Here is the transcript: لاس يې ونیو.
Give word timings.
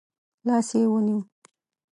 لاس 0.47 0.69
يې 0.77 0.85
ونیو. 0.91 1.19